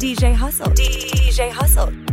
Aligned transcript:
DJ 0.00 0.34
Hustle. 0.34 0.72
DJ 0.72 1.50
Hustle. 1.50 2.09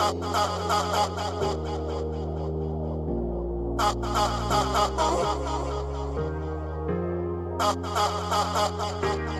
Thank 0.00 0.24
you. 9.34 9.39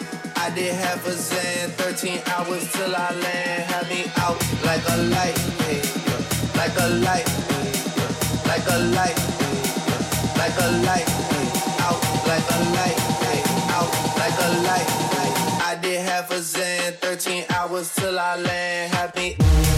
I 0.43 0.49
did 0.49 0.73
half 0.73 1.05
a 1.05 1.11
Xan, 1.11 1.69
13 1.77 2.19
hours 2.25 2.71
till 2.71 2.95
I 2.95 3.11
land. 3.13 3.63
Had 3.69 3.87
me 3.89 4.11
out 4.17 4.41
like 4.65 4.81
a 4.89 4.97
light, 5.13 5.37
like 6.57 6.75
a 6.81 6.87
light, 7.05 7.27
like 8.49 8.65
a 8.65 8.77
light, 8.89 9.17
like 10.41 10.57
a 10.57 10.69
light, 10.81 11.07
out 11.85 12.01
like 12.25 12.47
a 12.49 12.59
light, 12.73 12.97
out 13.69 13.91
like 14.17 14.37
a 14.41 14.49
light. 14.65 14.89
I 15.61 15.77
did 15.79 16.01
half 16.01 16.31
a 16.31 16.39
Xan, 16.39 16.95
13 16.95 17.45
hours 17.51 17.93
till 17.93 18.17
I 18.17 18.35
land. 18.37 18.93
Had 18.95 19.15
me. 19.15 19.70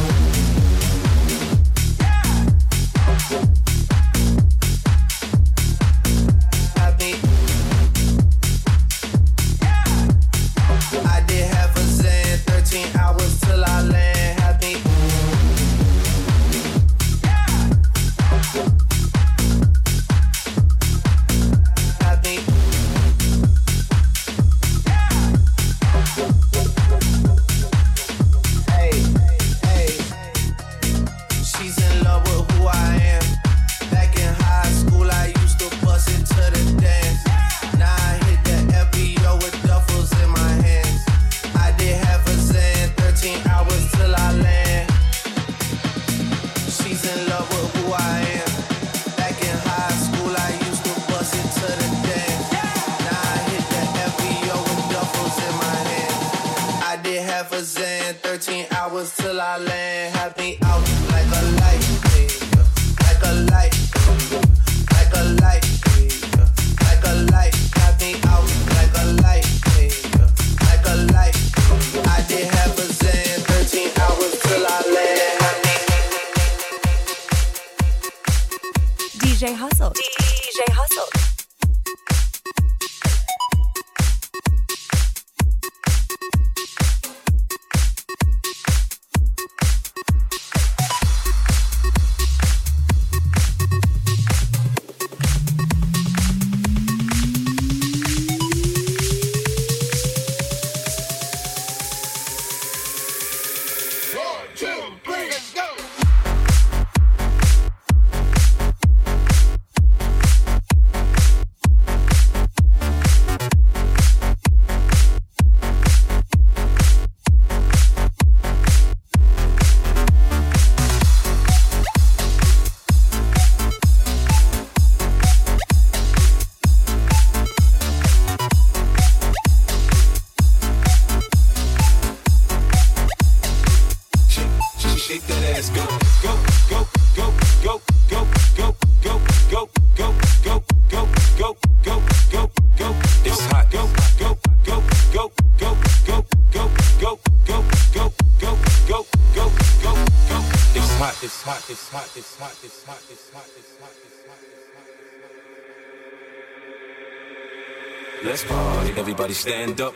Everybody 158.25 159.33
stand 159.33 159.81
up. 159.81 159.93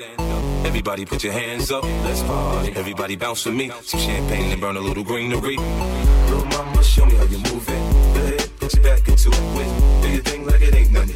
Everybody 0.66 1.06
put 1.06 1.24
your 1.24 1.32
hands 1.32 1.72
up. 1.72 1.84
Let's 1.84 2.22
party. 2.24 2.74
Everybody 2.76 3.16
bounce 3.16 3.46
with 3.46 3.56
me. 3.56 3.72
Some 3.84 4.02
champagne 4.02 4.52
and 4.52 4.60
burn 4.60 4.76
a 4.76 4.82
little 4.82 5.04
greenery. 5.04 5.56
Little 5.56 6.46
mama, 6.48 6.84
show 6.84 7.06
me 7.06 7.16
how 7.16 7.24
you 7.24 7.38
move 7.38 7.66
it. 7.70 8.14
Go 8.14 8.22
ahead, 8.26 8.50
put 8.60 8.74
your 8.74 8.84
back 8.84 9.08
into 9.08 9.30
it. 9.30 10.02
Do 10.02 10.10
your 10.10 10.24
thing 10.24 10.46
like 10.46 10.62
it 10.62 10.76
ain't 10.76 10.92
nothing 10.92 11.07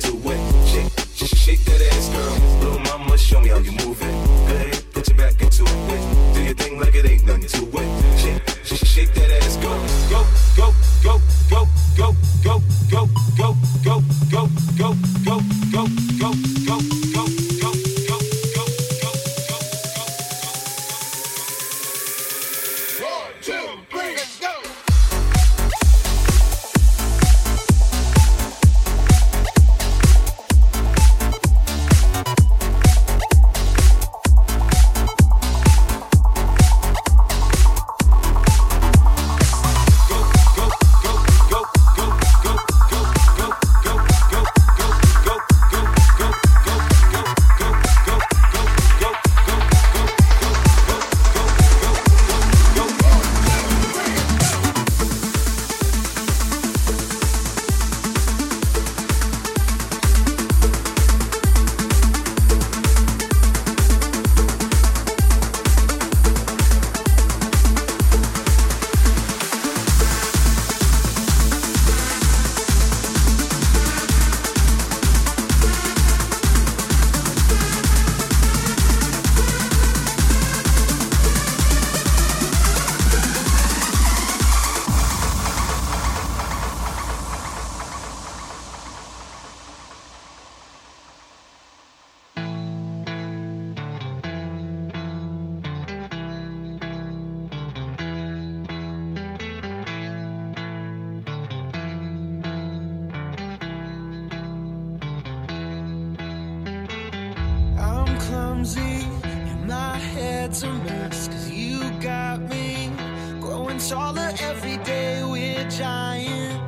clumsy 108.62 109.08
and 109.24 109.68
my 109.68 109.98
head's 109.98 110.62
a 110.62 110.72
mess 110.84 111.28
cause 111.28 111.50
you 111.50 111.80
got 112.00 112.40
me 112.42 112.92
growing 113.40 113.80
taller 113.80 114.32
every 114.40 114.78
day. 114.84 115.24
We're 115.24 115.68
giants. 115.70 116.61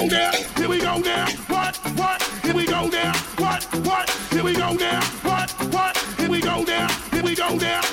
go 0.00 0.06
now, 0.06 0.30
here 0.56 0.68
we 0.68 0.78
go 0.78 0.98
now, 0.98 1.26
what, 1.48 1.76
what, 1.96 2.22
here 2.42 2.54
we 2.54 2.66
go 2.66 2.86
now, 2.88 3.12
what, 3.38 3.64
what, 3.86 4.10
here 4.30 4.44
we 4.44 4.54
go 4.54 4.72
now, 4.74 5.02
what, 5.22 5.50
what, 5.72 5.96
here 6.18 6.28
we 6.28 6.40
go 6.40 6.62
now, 6.62 6.88
here 7.10 7.22
we 7.22 7.34
go 7.34 7.56
now. 7.56 7.85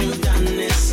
you've 0.00 0.20
done 0.22 0.44
this. 0.44 0.89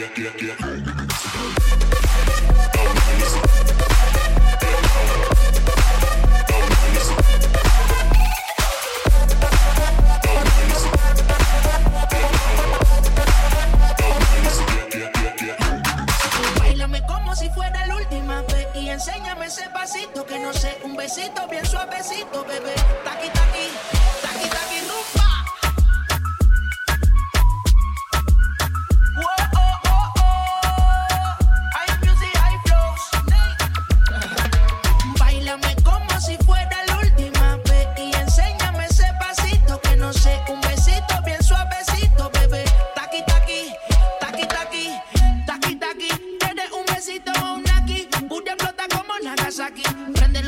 get, 0.00 0.38
get, 0.38 0.58
get. 0.58 1.99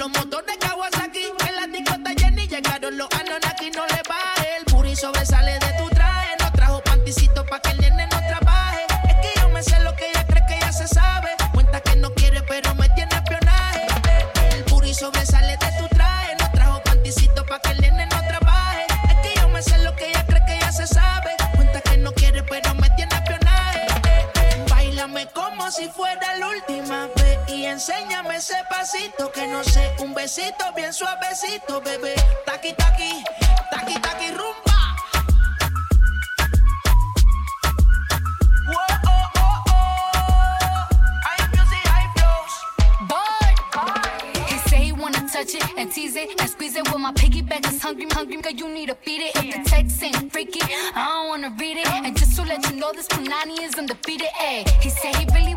los 0.03 0.11
motores 0.11 0.62
mueve 30.93 31.37
suavecito, 31.37 31.81
bebé. 31.81 32.15
Taki, 32.45 32.75
taki, 32.75 33.25
taki, 33.71 34.01
taki, 34.01 34.31
rumba. 34.33 34.73
touch 45.33 45.55
it 45.55 45.65
and 45.79 45.91
tease 45.91 46.15
it 46.15 46.29
and 46.41 46.51
squeeze 46.51 46.77
it. 46.77 46.85
With 46.93 47.01
my 47.01 47.13
piggyback 47.13 47.67
is 47.67 47.81
hungry, 47.81 48.07
hungry, 48.11 48.41
girl, 48.43 48.53
you 48.53 48.69
need 48.69 48.89
to 48.91 48.97
beat 49.05 49.23
it. 49.23 49.37
If 49.37 49.65
the 49.65 49.71
text 49.71 50.03
ain't 50.03 50.31
freaky, 50.31 50.61
I 50.95 51.07
don't 51.09 51.29
wanna 51.29 51.55
read 51.59 51.79
it. 51.79 51.89
And 51.89 52.17
just 52.17 52.37
to 52.37 52.43
let 52.43 52.69
you 52.71 52.77
know, 52.77 52.93
this 52.93 53.09
Panani 53.09 53.59
is 53.63 53.75
undefeated. 53.75 54.29
Ayy, 54.39 54.69
he 54.83 54.91
said 54.91 55.17
he 55.17 55.25
really 55.35 55.57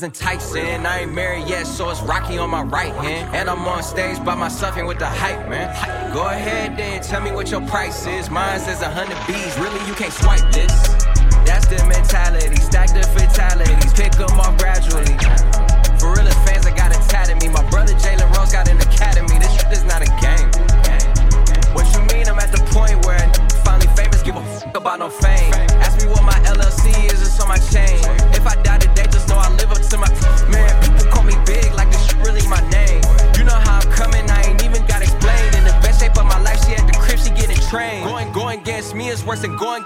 Was 0.00 0.04
enticing. 0.04 0.86
I 0.86 1.00
ain't 1.00 1.12
married 1.12 1.46
yet, 1.46 1.66
so 1.66 1.90
it's 1.90 2.00
rocky 2.00 2.38
on 2.38 2.50
my 2.50 2.62
right 2.62 2.94
hand. 3.04 3.34
And 3.34 3.50
I'm 3.50 3.66
on 3.66 3.82
stage 3.82 4.22
by 4.24 4.34
myself 4.34 4.76
and 4.76 4.86
with 4.86 4.98
the 4.98 5.06
hype, 5.06 5.48
man. 5.48 5.68
Go 6.12 6.26
ahead 6.26 6.76
then, 6.76 7.02
tell 7.02 7.20
me 7.20 7.32
what 7.32 7.50
your 7.50 7.60
price 7.68 8.06
is. 8.06 8.30
Mine 8.30 8.60
says 8.60 8.80
a 8.80 8.88
hundred 8.88 9.18
B's. 9.26 9.58
Really, 9.58 9.80
you 9.86 9.94
can't 9.94 10.12
swipe 10.12 10.46
this. 10.52 10.72
That's 11.44 11.66
the 11.66 11.84
mentality. 11.84 12.56
Stack 12.56 12.94
the 12.94 13.04
fatalities. 13.12 13.92
Pick 13.92 14.12
them 14.12 14.40
off 14.40 14.56
gradually. 14.56 15.16
For 16.00 16.16
real 16.16 16.30
fans, 16.48 16.64
I 16.64 16.72
got 16.74 16.92
it 16.92 17.02
tatted 17.08 17.36
me. 17.42 17.48
My 17.48 17.68
brother 17.68 17.92
Jalen 17.92 18.32
Rose 18.36 18.52
got 18.52 18.68
an 18.68 18.80
academy. 18.80 19.38
This 19.38 19.52
shit 19.52 19.72
is 19.72 19.84
not 19.84 20.00
a 20.00 20.10
game. 20.24 20.48
What 21.74 21.84
you 21.92 22.00
mean? 22.12 22.26
I'm 22.28 22.38
at 22.38 22.52
the 22.52 22.62
point 22.72 23.04
where 23.04 23.20
finally 23.64 23.90
famous. 23.96 24.22
Give 24.22 24.36
a 24.36 24.44
fuck 24.60 24.76
about 24.76 24.98
no 24.98 25.10
fame. 25.10 25.52
Ask 25.84 26.00
me 26.00 26.08
what 26.08 26.24
my 26.24 26.38
LLC 26.48 26.88
is. 27.12 27.20
It's 27.20 27.38
on 27.40 27.48
my 27.48 27.58
chain. 27.58 28.00
If 28.32 28.46
I 28.46 28.56
die 28.62 28.69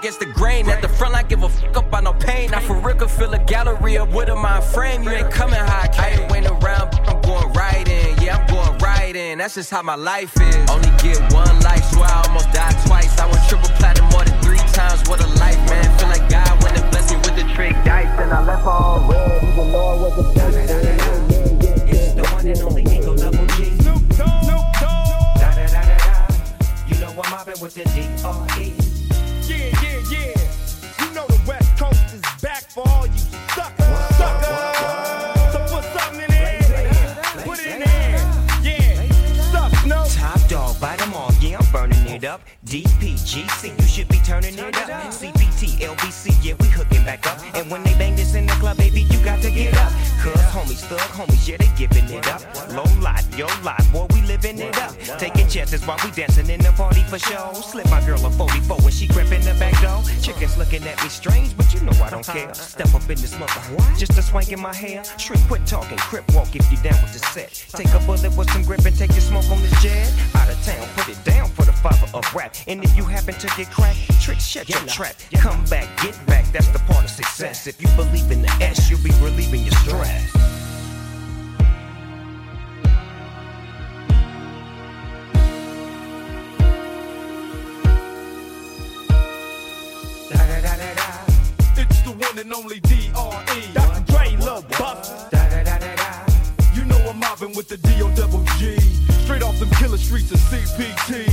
against 0.05 0.19
the 0.19 0.27
grain. 0.27 0.69
At 0.69 0.83
the 0.83 0.87
front, 0.87 1.15
I 1.15 1.23
give 1.23 1.41
a 1.41 1.49
fuck 1.49 1.77
up 1.77 1.87
about 1.87 2.03
no 2.03 2.13
pain. 2.13 2.53
I 2.53 2.59
for 2.59 2.75
real 2.75 2.95
could 2.95 3.09
fill 3.09 3.33
a 3.33 3.39
gallery 3.39 3.97
up 3.97 4.13
with 4.13 4.29
a 4.29 4.35
mind 4.35 4.63
frame. 4.63 5.01
You 5.01 5.09
ain't 5.09 5.31
coming 5.31 5.55
how 5.55 5.81
I. 5.81 5.89
I 5.97 6.09
ain't 6.09 6.31
waiting 6.31 6.51
around, 6.51 6.91
but 6.91 7.09
I'm 7.09 7.21
going 7.21 7.51
right 7.53 7.87
in. 7.87 8.15
Yeah, 8.21 8.37
I'm 8.37 8.45
going 8.45 8.77
right 8.77 9.15
in. 9.15 9.39
That's 9.39 9.55
just 9.55 9.71
how 9.71 9.81
my 9.81 9.95
life 9.95 10.39
is. 10.39 10.69
Only 10.69 10.91
get 11.01 11.17
one 11.33 11.59
life, 11.61 11.83
so 11.85 12.03
I 12.03 12.23
almost 12.27 12.51
died 12.53 12.75
twice. 12.85 13.17
I 13.17 13.25
went 13.25 13.49
triple 13.49 13.69
platinum 13.79 14.07
more 14.11 14.23
than 14.25 14.39
three 14.43 14.61
times. 14.77 15.01
What 15.09 15.23
a 15.23 15.27
life, 15.39 15.57
man. 15.71 15.97
Feel 15.97 16.09
like 16.09 16.29
God 16.29 16.53
went 16.61 16.77
and 16.77 16.91
blessed 16.91 17.09
me 17.09 17.17
with 17.25 17.35
the 17.35 17.53
trick 17.55 17.73
dice. 17.83 18.05
And 18.21 18.31
I 18.31 18.45
left 18.45 18.67
on 18.67 19.09
red, 19.09 19.43
even 19.43 19.71
though 19.71 19.93
it 19.95 20.01
was 20.01 20.37
a 20.37 20.45
It's 21.89 22.13
the 22.13 22.23
one 22.31 22.45
and 22.45 22.61
only 22.61 22.83
Eagle 22.83 23.15
Double 23.15 23.47
G. 23.57 23.73
Snoop 23.81 24.07
Dogg. 24.09 24.69
Da 25.41 25.49
da 25.49 25.65
da 25.65 25.81
da 25.81 25.97
da. 25.97 26.35
You 26.89 26.95
know 26.99 27.09
I'm 27.09 27.31
mobbing 27.31 27.59
with 27.59 27.73
the 27.73 27.85
D.R.E. 27.85 28.85
Yeah, 29.47 29.57
yeah, 29.57 29.84
yeah. 30.09 30.33
You 30.99 31.13
know 31.13 31.25
the 31.27 31.41
West 31.47 31.77
Coast 31.77 32.13
is 32.13 32.21
back 32.41 32.63
for 32.69 32.87
all 32.87 33.07
you 33.07 33.24
it 42.15 42.23
up. 42.23 42.41
DPGC, 42.65 43.79
you 43.79 43.87
should 43.87 44.07
be 44.07 44.19
turning 44.19 44.57
it 44.57 44.75
up. 44.77 45.11
CPT, 45.11 45.79
LBC, 45.79 46.33
yeah, 46.41 46.55
we 46.59 46.67
hooking 46.67 47.03
back 47.03 47.27
up. 47.27 47.37
And 47.55 47.69
when 47.69 47.83
they 47.83 47.93
bang 47.97 48.15
this 48.15 48.35
in 48.35 48.45
the 48.47 48.53
club, 48.53 48.77
baby, 48.77 49.01
you 49.01 49.19
got 49.23 49.41
to 49.41 49.51
get 49.51 49.75
up. 49.77 49.91
Cuz 50.21 50.39
homies, 50.55 50.81
thug 50.87 50.99
homies, 51.17 51.47
yeah, 51.47 51.57
they 51.57 51.69
giving 51.77 52.09
it 52.09 52.27
up. 52.27 52.41
Low 52.71 52.87
lot, 53.01 53.23
yo 53.37 53.47
lot, 53.63 53.83
boy, 53.91 54.07
we 54.13 54.21
living 54.21 54.59
it 54.59 54.77
up. 54.77 54.95
Taking 55.19 55.47
chances 55.47 55.85
while 55.85 55.99
we 56.03 56.11
dancing 56.11 56.49
in 56.49 56.61
the 56.61 56.71
party 56.71 57.03
for 57.03 57.19
show. 57.19 57.53
Slip 57.53 57.89
my 57.89 58.03
girl 58.05 58.25
a 58.25 58.31
44 58.31 58.77
when 58.77 58.91
she 58.91 59.07
crept 59.07 59.31
in 59.31 59.41
the 59.41 59.53
back 59.59 59.75
door. 59.81 60.01
Chickens 60.21 60.57
looking 60.57 60.83
at 60.87 61.01
me 61.03 61.09
strange, 61.09 61.55
but 61.57 61.71
you 61.73 61.81
know 61.81 61.95
I 62.03 62.09
don't 62.09 62.25
care. 62.25 62.53
Step 62.53 62.93
up 62.95 63.03
in 63.09 63.19
this 63.19 63.37
mother, 63.37 63.61
just 63.97 64.17
a 64.17 64.21
swank 64.21 64.51
in 64.51 64.59
my 64.59 64.73
hair. 64.73 65.03
Shrink, 65.17 65.45
quit 65.47 65.65
talking, 65.67 65.97
crip 65.97 66.25
walk 66.33 66.55
if 66.55 66.65
you 66.71 66.77
down 66.77 66.99
with 67.03 67.13
the 67.13 67.19
set. 67.33 67.51
Take 67.75 67.93
a 67.93 67.99
bullet 68.05 68.35
with 68.37 68.49
some 68.51 68.63
grip 68.63 68.85
and 68.85 68.97
take 68.97 69.11
your 69.11 69.21
smoke 69.21 69.49
on 69.51 69.61
this 69.61 69.75
jet. 69.83 70.11
Out 70.35 70.49
of 70.49 70.57
town, 70.63 70.87
put 70.95 71.09
it 71.09 71.21
down 71.23 71.49
for 71.49 71.65
the 71.65 71.74
father 71.89 72.17
of 72.17 72.33
rap. 72.33 72.55
And 72.67 72.83
if 72.83 72.97
you 72.97 73.03
happen 73.03 73.35
to 73.35 73.47
get 73.55 73.69
cracked, 73.69 73.99
trick, 74.21 74.39
shut 74.39 74.67
your 74.67 74.79
trap. 74.87 75.15
Come 75.35 75.63
back, 75.65 75.87
get 76.01 76.17
back, 76.25 76.45
that's 76.51 76.67
the 76.69 76.79
part 76.79 77.03
of 77.03 77.09
success. 77.11 77.67
If 77.67 77.79
you 77.81 77.87
believe 77.95 78.31
in 78.31 78.41
the 78.41 78.51
S, 78.59 78.89
you'll 78.89 79.03
be 79.03 79.11
relieving 79.21 79.61
your 79.61 79.75
stress. 79.83 80.33
Da 90.29 90.37
da 90.37 90.61
da 90.61 90.75
da 90.81 90.93
da. 90.95 91.07
It's 91.77 92.01
the 92.01 92.11
one 92.17 92.39
and 92.39 92.51
only 92.53 92.79
D.R.E. 92.79 93.73
Dr. 93.73 94.11
Dre, 94.11 94.35
Lil 94.37 94.63
Buff. 94.79 95.29
Da 95.29 95.49
da 95.49 95.63
da 95.63 95.77
da 95.77 95.95
da. 95.95 96.25
You 96.73 96.83
know 96.85 96.97
I'm 97.09 97.19
mobbing 97.19 97.55
with 97.55 97.69
the 97.69 97.77
D.O. 97.77 98.09
double 98.15 98.43
G. 98.57 98.79
Straight 99.23 99.43
off 99.43 99.59
them 99.59 99.69
killer 99.71 99.97
streets 99.97 100.31
of 100.31 100.39
CPT. 100.39 101.24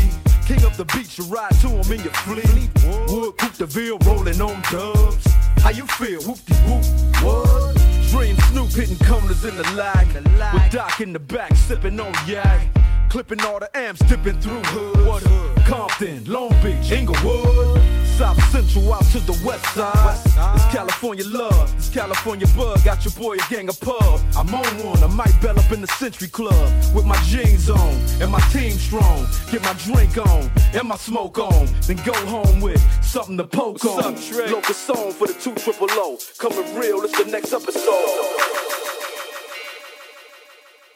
You 1.19 1.25
ride 1.25 1.53
to 1.61 1.69
him 1.69 1.93
in 1.93 2.03
your 2.03 2.13
fleet. 2.25 2.71
Wood, 3.09 3.37
Coupe 3.37 3.59
de 3.59 3.67
Ville, 3.67 3.99
rolling 4.07 4.41
on 4.41 4.63
dubs. 4.71 5.27
How 5.59 5.69
you 5.69 5.87
feel? 5.87 6.23
Whoop-de 6.23 6.55
whoop. 6.65 6.85
What? 7.23 7.77
Dream 8.09 8.37
Snoop 8.49 8.71
hitting 8.71 8.97
corners 9.07 9.45
in 9.45 9.55
the 9.57 9.71
lag. 9.73 10.07
With 10.55 10.73
Doc 10.73 11.03
in 11.03 11.13
the 11.13 11.19
back, 11.19 11.55
sipping 11.55 12.01
on 12.01 12.15
yak. 12.27 12.67
Clipping 13.11 13.43
all 13.43 13.59
the 13.59 13.77
amps, 13.77 14.01
dipping 14.09 14.41
through 14.41 14.63
hood? 14.63 15.65
Compton, 15.67 16.25
Long 16.25 16.51
Beach, 16.63 16.91
Inglewood. 16.91 18.02
South 18.23 18.53
Central 18.53 18.95
out 18.95 19.03
to 19.07 19.19
the 19.19 19.33
west 19.45 19.67
side. 19.75 20.17
It's 20.55 20.65
California 20.67 21.25
love, 21.27 21.75
it's 21.77 21.89
California 21.89 22.47
bug. 22.57 22.85
Got 22.85 23.05
your 23.05 23.13
boy 23.15 23.35
a 23.35 23.51
gang 23.51 23.69
of 23.69 23.81
pub. 23.81 24.21
I'm 24.37 24.55
on 24.55 24.65
one, 24.87 25.03
I 25.03 25.09
might 25.09 25.35
bell 25.43 25.59
up 25.59 25.73
in 25.73 25.81
the 25.81 25.89
Century 25.89 26.29
Club 26.29 26.55
with 26.95 27.05
my 27.05 27.21
jeans 27.25 27.69
on 27.69 27.95
and 28.21 28.31
my 28.31 28.39
team 28.53 28.71
strong. 28.79 29.27
Get 29.51 29.63
my 29.63 29.73
drink 29.73 30.19
on 30.19 30.49
and 30.73 30.87
my 30.87 30.97
smoke 30.99 31.37
on, 31.41 31.67
then 31.89 31.97
go 32.05 32.15
home 32.27 32.61
with 32.61 32.81
something 33.03 33.37
to 33.39 33.45
poke 33.45 33.85
on. 33.85 34.15
Local 34.15 34.73
song 34.73 35.11
for 35.11 35.27
the 35.27 35.35
two 35.35 35.57
triple 35.57 35.89
O. 35.91 36.17
Coming 36.39 36.77
real, 36.77 37.03
it's 37.03 37.19
the 37.19 37.29
next 37.29 37.53
episode. 37.53 39.02